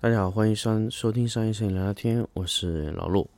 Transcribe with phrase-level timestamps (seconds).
[0.00, 3.28] 大家好，欢迎收收听商业摄影聊聊天，我是老陆。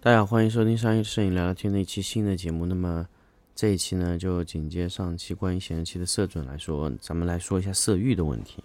[0.00, 2.64] 大家好，欢迎收听商业摄影聊聊天的一期新的节目。
[2.64, 3.04] 那么
[3.52, 8.62] 这一期呢，就紧接上期关于显示器的色准来说，咱们来说一下色域的问题。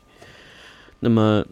[1.00, 1.44] 那么，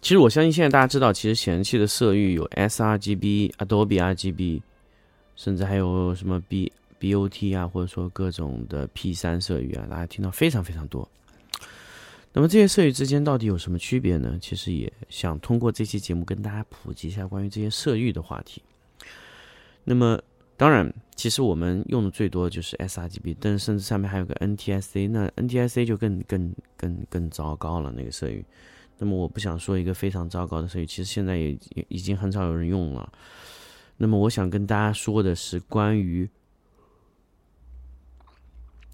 [0.00, 4.62] 其实我相信现在大家知道，其实显示器的色域有 sRGB、Adobe RGB，
[5.36, 11.06] 甚至还有什么 B BOT 啊，或者说各种的 P 三色域啊，大家听到非常非常多。
[12.32, 14.38] 那么这些色域之间到底有什么区别呢？
[14.40, 18.62] 其实也想通过这期节目跟大家普及一下关于这些色域的话题。
[19.82, 20.20] 那么
[20.56, 28.44] 当然，其实我们用的最多就是 sRGB，但甚至上面还有个 NTSC，那 NTSC 就更更更更糟糕了那个色域。
[28.98, 33.10] 那么我不想说一个非常糟糕的色域，其实现在也也已经很少有人用了。
[33.96, 36.28] 那么我想跟大家说的是关于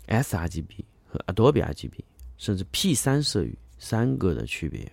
[0.07, 2.01] sRGB 和 Adobe RGB。
[2.37, 4.91] 甚至 P 三色域三个的区别。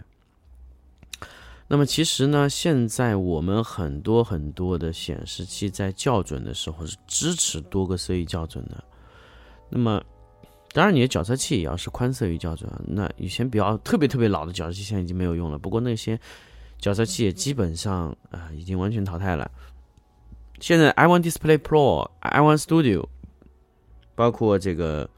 [1.67, 8.84] 那么其实呢，现在我们很多很多的显示器在校准的时候是支持多个色域校准的。
[9.69, 10.03] 那么
[10.73, 12.69] 当然，你的角色器也要是宽色域校准。
[12.86, 15.58] 那以前比较特别特别老的角色器现在已经没有用了。
[15.58, 16.19] 不过那些
[16.78, 19.50] 角色器也基本上啊已经完全淘汰了。
[20.59, 23.08] 现在 iOne Display Pro、iOne Studio，
[24.13, 25.09] 包括这个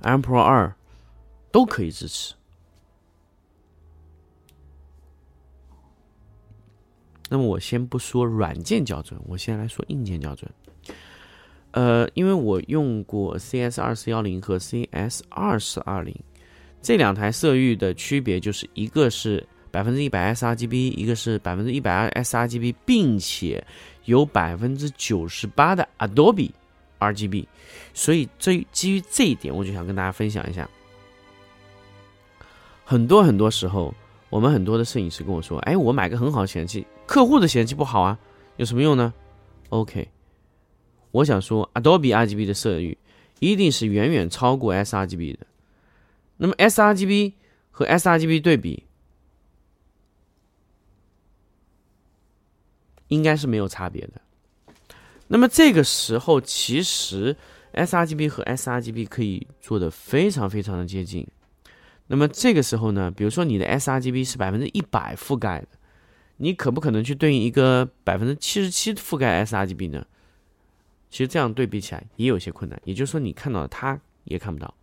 [0.00, 0.74] iPro 二。
[1.50, 2.34] 都可以支持。
[7.28, 10.50] 那么我先不说软件校准，我先来说硬件校准。
[11.70, 16.12] 呃，因为我用过 CS 二四幺零和 CS 二四二零
[16.82, 23.64] 这两台色域的区别，就是一个是百分之一百 sRGB，一个是百分之一百 sRGB，并且
[24.06, 26.50] 有百分之九十八的 Adobe
[26.98, 27.46] RGB。
[27.94, 30.68] 所以，这基于这一点，我就想跟大家分享一下。
[32.90, 33.94] 很多很多时候，
[34.30, 38.18] 我们很多的摄影师跟我说：“哎，我买个很好的显示器，客户的显示器不好啊，
[38.56, 39.14] 有什么用呢
[39.68, 40.08] ？”OK，
[41.12, 42.98] 我想说，Adobe RGB 的色域
[43.38, 45.46] 一定是远远超过 sRGB 的。
[46.38, 47.34] 那么 sRGB
[47.70, 48.82] 和 sRGB 对比，
[53.06, 54.20] 应该是没有差别的。
[55.28, 57.36] 那么这个时候，其实
[57.72, 61.24] sRGB 和 sRGB 可以做的非常非常的接近。
[62.12, 65.68] 那么这个时候呢，比如说你的 sRGB 是百分之一百覆盖的，
[66.38, 70.04] 你可不可能去对应一个百分之七十七覆盖 sRGB 呢？
[71.08, 72.82] 其实这样对比起来也有些困难。
[72.84, 74.74] 也就是说，你看到的他也看不到。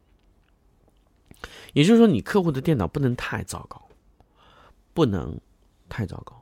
[1.73, 3.89] 也就是说，你客户的电脑不能太糟糕，
[4.93, 5.37] 不能
[5.89, 6.41] 太糟糕。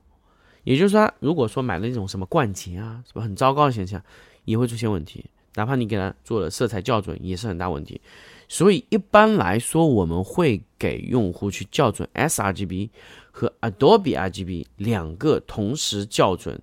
[0.65, 3.99] 也就是说，如果说买了那种什么冠捷啊，什么很糟糕的现象，
[4.43, 5.25] 也会出现问题。
[5.55, 7.99] 哪怕你给它做了色彩校准，也是很大问题。
[8.47, 12.89] 所以一般来说，我们会给用户去校准 sRGB
[13.31, 16.61] 和 Adobe RGB 两个同时校准。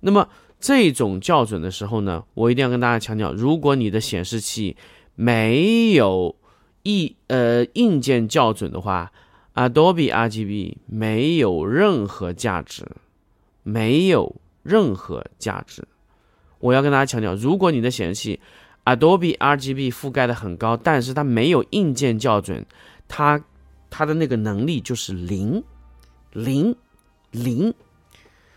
[0.00, 0.28] 那么
[0.60, 4.76] 这种校准的时候呢，我一定要跟大家强调：如果你的显示器
[5.14, 6.36] 没有
[6.84, 9.10] 硬呃硬件校准的话
[9.54, 12.86] ，Adobe RGB 没有任何价值，
[13.62, 15.86] 没有任何价值。
[16.64, 18.40] 我要跟大家强调，如果你的显示器
[18.86, 22.64] Adobe RGB 覆盖的很高，但是它没有硬件校准，
[23.06, 23.44] 它
[23.90, 25.62] 它的那个能力就是零，
[26.32, 26.74] 零，
[27.32, 27.74] 零。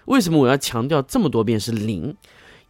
[0.06, 2.16] 为什么我要强调这么多遍是零？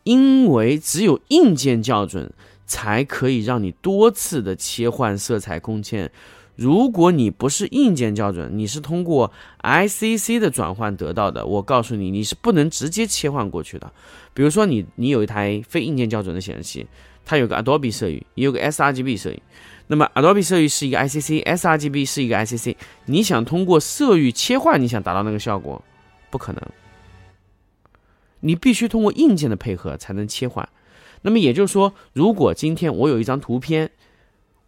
[0.01, 2.33] 因为只有硬件校准
[2.65, 6.11] 才可以让你多次的切换色彩空间。
[6.57, 9.31] 如果你不是硬件校准，你是通过
[9.61, 13.93] ICC 的转换得到的，我告诉你，你是不能直接切换过去的。
[14.33, 16.87] 比如说，你你有一台非硬件校准的显示器，
[17.23, 19.39] 它有个 Adobe 色域，也有个 sRGB 色域。
[19.85, 22.75] 那么 Adobe 色域是一个 ICC，sRGB 是一个 ICC。
[23.05, 25.83] 你想通过色域切换，你想达到那个效果，
[26.31, 26.61] 不可能。
[28.39, 30.67] 你必须通过硬件的配合才能切换。
[31.21, 33.91] 那么也就是说，如果今天我有一张图片，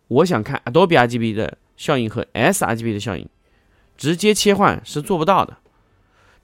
[0.07, 1.57] 我想看 Adobe RGB 的。
[1.79, 3.25] 效应和 sRGB 的效应
[3.95, 5.57] 直接切换是做不到的，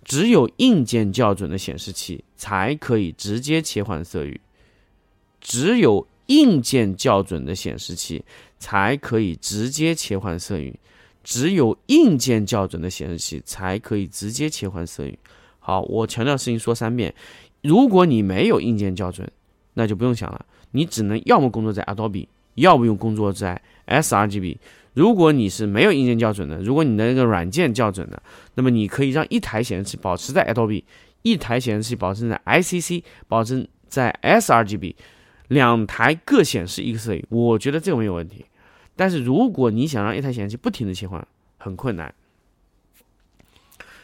[0.05, 4.39] 只有硬件校准的显示器才可以直接切换色域，
[5.41, 8.23] 只有硬件校准的显示器
[8.57, 10.79] 才可以直接切换色域，
[11.21, 15.19] 只有硬件校准的显示器才可以直接切换色域。
[15.59, 17.13] 好，我强调事情说三遍。
[17.61, 19.29] 如果你没有硬件校准，
[19.73, 24.57] 那就不用想了，你只能要么工作在 Adobe，要不用工作在 sRGB。
[24.93, 28.23] 如果你是没有硬件校准的，如果你的那个软件校准的，
[28.53, 30.85] 那么你可以让一台显示器保持在 Adobe，
[31.21, 34.95] 一台显示器保持在 ICC，保持在 sRGB，
[35.49, 38.45] 两台各显示一个色域，我觉得这个没有问题。
[38.95, 42.15] 但是如果你想让一台显示器不停的切换，很困难。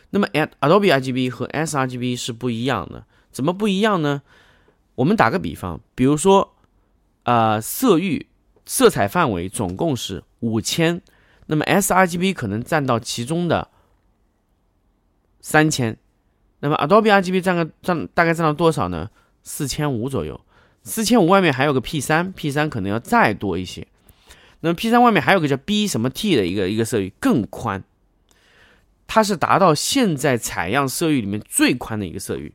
[0.09, 4.24] 那么 Adobe RGB 和 sRGB 是不一样的，怎么不一样呢？
[4.95, 6.53] 我们打个比方，比如说，
[7.24, 8.27] 呃，色域。
[8.66, 11.02] 色彩范围总共是五千，
[11.48, 13.69] 那么 sRGB 可能占到其中的
[15.40, 15.98] 三千，
[16.60, 19.10] 那么 Adobe RGB 占个占大概占到多少呢？
[19.44, 20.40] 四千五左右，
[20.84, 23.88] 四千五外面还有个 P 三，P 三可能要再多一些。
[24.60, 27.84] 那么 P 三外面还有个叫 B 什么 T 的一个一个色域更宽，
[29.08, 32.54] 它是达到现在采样色域里面最宽的一个色域，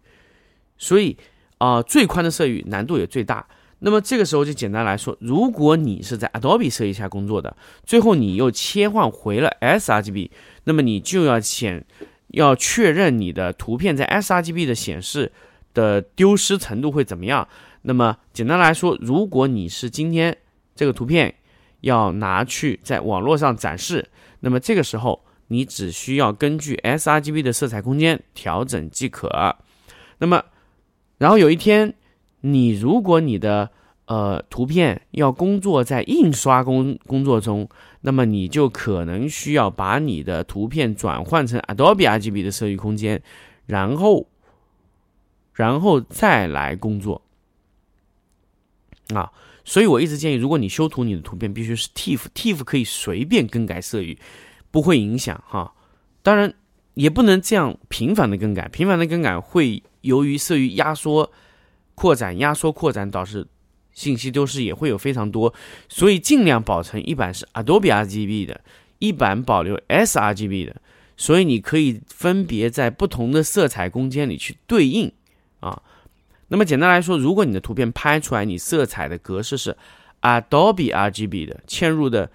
[0.78, 1.16] 所以
[1.58, 3.48] 啊最宽的色域难度也最大。
[3.80, 10.30] 那么这个时候就简单来说，如果你是在 Adobe 设计下工作的，最后你又切换回了 sRGB，
[10.64, 11.84] 那么你就要显
[12.28, 15.30] 要确认你的图片在 sRGB 的显示
[15.74, 17.46] 的丢失程度会怎么样。
[17.82, 20.34] 那么简单来说，如果你是今天
[20.74, 21.34] 这个图片
[21.82, 24.08] 要拿去在网络上展示，
[24.40, 29.54] 那么这个时候你只需要根据 sRGB 的色彩空间调整即可。
[30.16, 30.42] 那么，
[31.18, 31.94] 然后有一天。
[32.46, 33.68] 你如果你的
[34.06, 37.68] 呃图片要工作在印刷工工作中，
[38.02, 43.20] 那么你就可能需要把你的图片转换成 Adobe RGB 的色域空间，
[43.66, 44.28] 然后
[45.54, 47.20] 然后再来工作
[49.12, 49.32] 啊。
[49.64, 54.16] 所以我一直建议，如果你修图，你的图片必须是 TIFF，TIFF 可以随便更改色域，
[54.70, 55.74] 不会影响哈。
[56.22, 56.54] 当然
[56.94, 61.32] 也不能这样频繁的更改，频繁的更改会由于色域压缩。
[61.96, 63.44] 扩展、压缩、扩展导致
[63.92, 65.52] 信息丢失也会有非常多，
[65.88, 68.60] 所以尽量保存一版是 Adobe RGB 的，
[68.98, 70.76] 一版保留 sRGB 的，
[71.16, 75.10] 所以你可以分别在不同的色彩空间里去对应
[75.60, 75.82] 啊。
[76.48, 79.76] 那么简单来说，如果你的图片拍出来，你色彩的格式是
[80.20, 82.30] Adobe RGB 的，嵌入的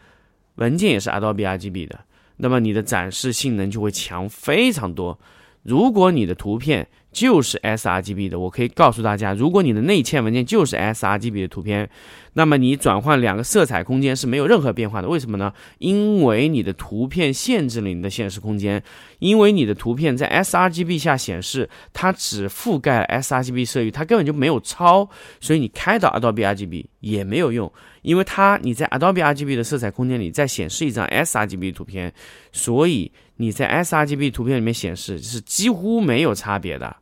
[0.56, 2.00] 文件也是 Adobe RGB 的，
[2.38, 5.20] 那么你的展示性能就会强非常多。
[5.62, 11.90] 如果你的图片，就是 sRGB 的，我可以告诉大家，如果你的内嵌文件就是 sRGB 的图片，
[12.34, 15.10] 那么你转换两个色彩空间是没有任何变化的。
[15.10, 15.52] 为什么呢？
[15.80, 18.82] 因为你的图片限制了你的显示空间，
[19.20, 25.10] 因为你的图片在 sRGB 下显示，它只覆盖了 sRGB 色域，它根本就没有超，
[25.42, 27.70] 所以你开到 Adobe RGB 也没有用，
[28.04, 32.14] 因为它你在 Adobe RGB 的色彩空间里再显示一张 sRGB 图片，
[32.54, 36.96] 所以你在 sRGB 图片里面显示是几乎没有差别的。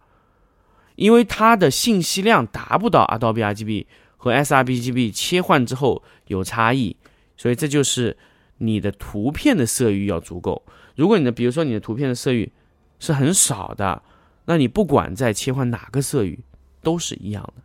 [1.00, 3.86] 因为它的信息量达不到 Adobe RGB
[4.18, 6.94] 和 sRGB 切换之后有差异，
[7.38, 8.18] 所以这就是
[8.58, 10.62] 你的图片的色域要足够。
[10.98, 12.52] 如果你的，比如说你的图片的色域
[13.00, 14.04] 是很少的，
[14.44, 16.38] 那你不管在切换哪个色域
[16.84, 17.64] 都是一样的。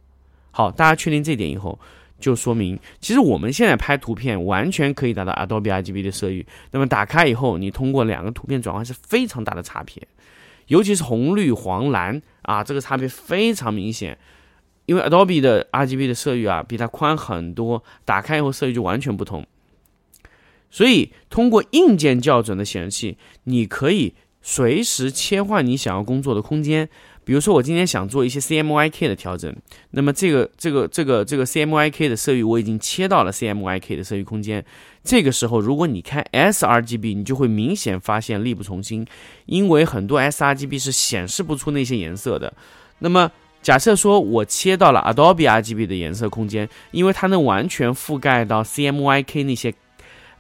[0.53, 1.77] 好，大家确定这点以后，
[2.21, 6.47] 就说明其实我们现在拍图片完全可以达到 Adobe RGB 的色域。
[6.71, 10.07] 那么打开以后，你通过两个图片转换是非常大的差别。
[10.67, 14.19] 尤其是红、绿、黄、蓝啊，这个差别非常明显。
[14.87, 19.47] 因为 Adobe 的 RGB 的色域啊，比它宽很多，打开以后色域就完全不同。
[20.71, 26.91] 所以，通过硬件校准的显示器，你可以随时切换你想要工作的空间。
[27.25, 29.55] 比如说，我今天想做一些 CMYK 的调整，
[29.91, 34.65] 那么这个、这个、这个、这个 CMYK 的色域我已经切到了 CMYK 的色域空间。
[35.03, 39.07] 这个时候，如果你开 sRGB，你就会明显发现力不从心，
[39.47, 42.53] 因为很多 sRGB 是显示不出那些颜色的。
[42.99, 43.31] 那么，
[43.63, 49.75] 假设说我切到了 Adobe RGB 的颜色空间，因为它能完全覆盖到 CMYK 那些。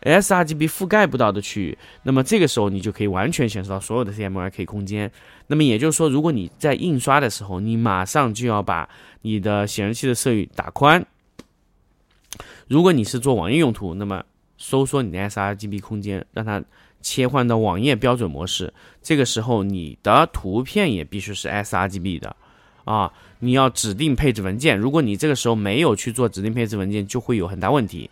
[0.04, 5.10] sRGB 覆盖不到的区域，那么这个时候你就可以完全显示到所有的 CMYK 空间。
[5.46, 8.88] 那么也就是说，如果你在印刷的时候，你马上就要把
[9.22, 11.04] 你的显示器的色域打宽。
[12.68, 14.22] 如果你是做网页用途，那么
[14.56, 16.62] 收缩你的 sRGB 空间，让它
[17.00, 18.72] 切换到网页标准模式。
[19.02, 22.34] 这个时候你的图片也必须是 sRGB 的
[22.84, 23.12] 啊！
[23.40, 28.08] 你要指定配置文件，如果你这个时候没有去做指定配置文件，就会有很大问题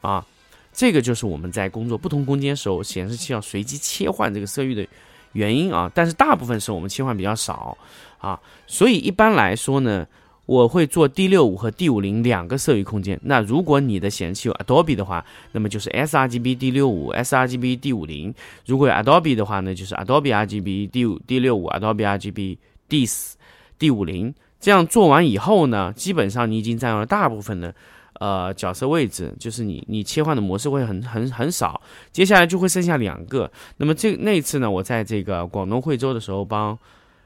[0.00, 0.26] 啊！
[0.74, 4.84] 这个就是我们在工作不同空间时候，显示器要随机切换这个色域的
[5.32, 5.90] 原因啊。
[5.94, 7.78] 但是大部分时候我们切换比较少
[8.18, 10.06] 啊，所以一般来说呢，
[10.46, 13.18] 我会做 D 六五和 D 五零两个色域空间。
[13.22, 18.32] 那如果你的显示器有 Adobe 的话，那么就是 sRGB D 六五、sRGB D 五零；
[18.66, 23.36] 如果有 Adobe 的话呢，就是 Adobe RGB D 五 D 六五、Adobe RGB D 四
[23.78, 24.34] D 五零。
[24.60, 27.74] 这样做完以后呢，基本上你已经占用了大部分的
[28.20, 31.80] 呃角色位置，就是你你切换的模式会很很很少。
[32.12, 33.50] 接下来就会剩下两个。
[33.76, 36.78] 那么这那一次呢，我在这个广东惠州的时候，帮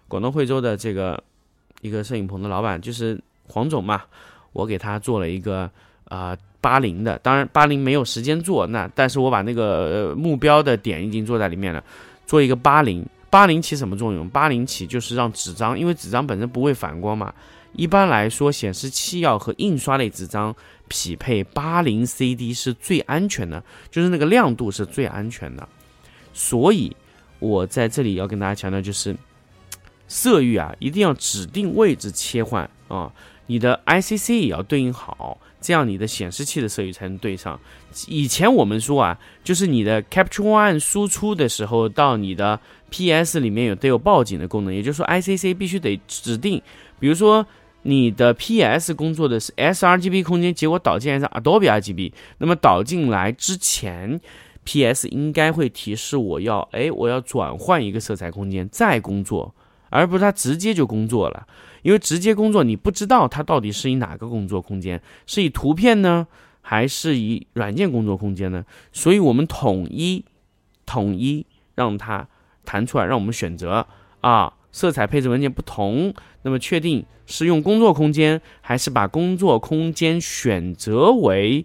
[0.07, 1.23] 广东惠州的这个。
[1.81, 3.17] 一个摄影棚的老板就是
[3.47, 4.03] 黄总嘛，
[4.53, 5.71] 我给他做了一个
[6.07, 11.81] 啊八零的，当然八零没有时间做，那但是我把那个目标的点已经做在里面了，
[12.27, 14.29] 做一个八零，八零起什么作用？
[14.29, 17.33] 八零起就是让纸张，因为纸张本身不会反光嘛，
[17.79, 20.55] 一般来说显示器要和印刷类纸张
[20.89, 25.67] 匹配八零 CD 是最安全的，就是那个亮度是最安全的，
[26.35, 26.95] 所以
[27.39, 29.17] 我在这里要跟大家强调就是。
[30.11, 33.13] 色域啊，一定要指定位置切换啊，
[33.45, 37.61] 你的 ICC 也要对应好，这样你的显示器的色域才能对上。
[38.07, 42.59] 以前我们说啊，就是你的 Capture One 输出的时候，到你的
[42.89, 46.63] PS 里面有得有报警的功能，也就是说 ICC 必须得指定，
[46.99, 47.47] 比如说
[47.83, 54.21] 你的 PS 工作的是 sRGB 空间，结果导进来是 Adobe RGB，那么导进来之前
[54.65, 59.55] ，PS 应该会提示我要，哎，我要转换一个色彩空间再工作。
[59.91, 61.47] 而不是它直接就工作了，
[61.81, 66.27] 因为直接工作你不知道它到底是以哪个工作空间，是以图片呢，
[66.61, 68.67] 还是以软件工作空间呢？
[68.93, 70.27] 所以我们统一
[70.85, 72.29] 统一让它
[72.67, 73.87] 弹出来，让我们选择
[74.21, 81.65] 啊，色彩配置文件不同，那么确定是用工作空间，还是把工作空间选择为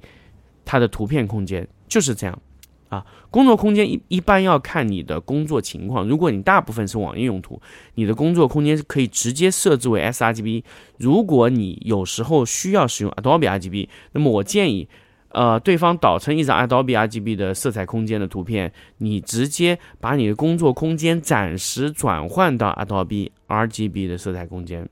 [0.65, 2.41] 它的图片空间，就是这样。
[2.89, 6.07] 啊，工作空间一一般要看你的工作情况。
[6.07, 7.59] 如果你大部分是网页用途，
[7.95, 10.63] 你的工作空间是可以直接设置为 sRGB。
[10.97, 14.87] 如果你有时候需要使用 Adobe RGB，那么我建议，
[15.33, 24.87] 呃，对方导成一张 Adobe RGB 的色彩空间的图片，你直接把你的工作空间暂时转换到 Adobe RGB 的色彩空间，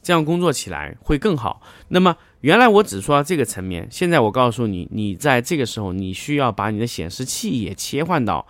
[0.00, 1.60] 这样工作起来会更好。
[1.88, 2.16] 那么。
[2.42, 8.46] 原来我只说到这个层面，现在我告诉你，你在这个时候，你需要把你的显示器也切换到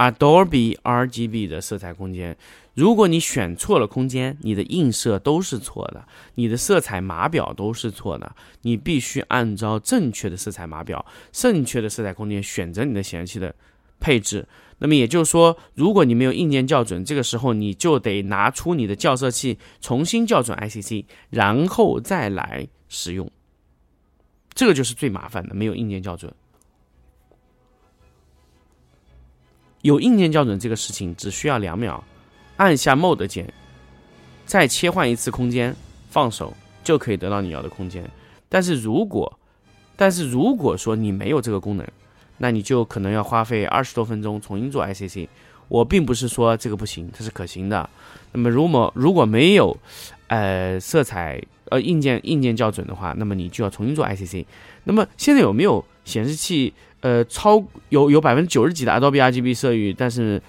[0.00, 2.36] Adobe RGB 的色彩空间。
[2.72, 8.34] 如果你选错了空间，你的映射都是错的，你的色彩码表都是错的。
[8.62, 13.54] 你必须按照正确的色彩码表、正确的色彩空间选择你的显示器的
[13.98, 14.48] 配置。
[14.78, 22.68] 那么也就是说，如果你没有硬件校准，这个时候你就得拿出你的校色器重新校准 ICC，然后再来。
[22.92, 23.30] 使用，
[24.52, 26.34] 这个就是最麻烦的，没有硬件校准。
[29.82, 32.02] 有硬件校准这个事情只需要两秒，
[32.56, 33.52] 按下 Mode 键，
[34.46, 35.74] 再切换一次空间，
[36.10, 38.08] 放手就可以得到你要的空间。
[38.48, 39.38] 但是如果，
[39.96, 41.86] 但是如果说你没有这个功能，
[42.38, 45.28] 那你就可能要花费二十多分钟重新做 ICC。
[45.68, 47.88] 我并不是说这个不行，它是可行的。
[48.32, 49.76] 那么如果如果没有，
[50.28, 51.42] 呃，色彩。
[51.70, 54.44] 呃，硬件硬件校准的话，那么你就要重新做 ICC。
[54.82, 56.74] 那么现在有没有显示器？
[57.00, 60.40] 呃，超有有百分之九十几的 Adobe RGB 色域，但是，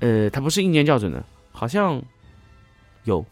[0.00, 2.02] 呃，它不是硬件校准的，好像
[3.04, 3.24] 有，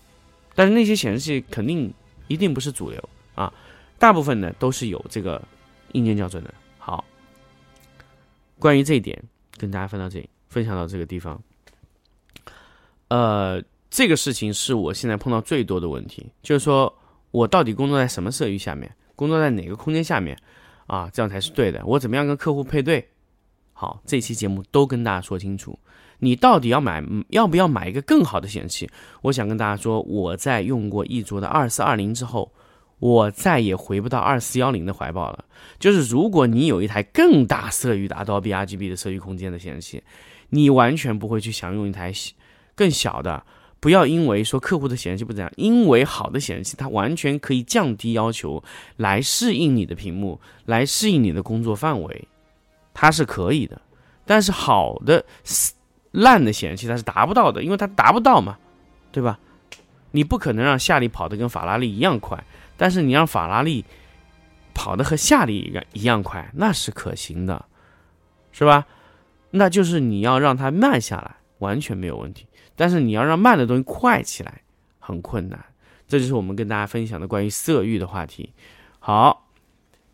[0.55, 1.93] 但是那些显示器肯定
[2.29, 3.53] 一定不是主流啊，
[3.99, 5.41] 大部分呢都是有这个
[5.93, 6.53] 硬件校准的。
[6.79, 7.05] 好，
[8.59, 9.23] 关于这一点，
[9.57, 11.41] 跟大家分到这里，分享到这个地方。
[13.09, 16.93] 呃，这个事情是我现在碰到最多的问题，就是说。
[17.33, 18.95] 我到底工作在什么色域下面？
[19.17, 20.37] 工作在哪个空间下面？
[20.87, 21.83] 啊，这样才是对的。
[21.85, 23.07] 我怎么样跟客户配对？
[23.73, 25.79] 好，这期节目都跟大家说清楚。
[26.19, 28.91] 你到底要买，要不要买一个更好的显示器？
[29.23, 32.53] 我想跟大家说，我在用过一卓的二四二零之后，
[33.01, 35.45] 我再也回不到二四幺零的怀抱了。
[35.81, 40.03] 就是如果你有一台更大色域的 Adobe RGB 的色域空间的显示器，
[40.51, 42.13] 你完全不会去想用一台
[42.77, 43.45] 更小的。
[43.83, 48.63] 不要因为说客户的显示器不怎样，因为好的显示器它完全可以降低要求
[48.97, 52.29] 来适应你的屏幕，来适应你的工作范围，
[52.95, 53.83] 它是可以的。
[54.25, 55.25] 但是好的
[56.13, 58.57] 烂的显示器它是达不到的，因为它达不到嘛，
[59.11, 59.41] 对吧？
[60.13, 62.45] 你不可能让夏利跑得跟法拉利一样快，
[62.77, 63.85] 但是你让法拉利
[64.73, 67.65] 跑得和夏利一样一样快，那是可行的，
[68.53, 68.87] 是吧？
[69.51, 72.45] 那就是你要让它慢下来，完全没有问题。
[72.75, 74.61] 但是你要让慢的东西快起来，
[74.99, 75.65] 很困难。
[76.09, 78.53] 这就是我们跟大家分享的关于色域的话题。
[78.99, 79.49] 好，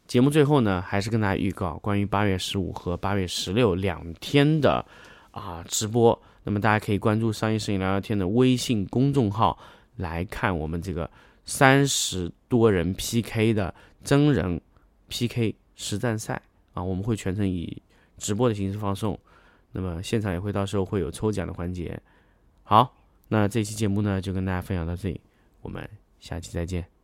[0.06, 4.84] 节目最后呢，还是跟大家预告关于八月十五和八月十六两天的
[5.30, 6.16] 啊直播。
[6.44, 9.58] 那么大家可以关注商业摄影聊聊天的微信公众号
[9.96, 11.10] 来看我们这个
[11.44, 14.60] 三十多人 PK 的真人
[15.08, 16.40] PK 实战赛
[16.74, 17.82] 啊，我们会全程以
[18.16, 19.18] 直播的形式放送，
[19.78, 21.96] 那么现场也会到时候会有抽奖的环节。
[22.64, 22.96] 好，
[23.28, 25.20] 那这期节目呢就跟大家分享到这里，
[25.62, 26.97] 我们下期再见。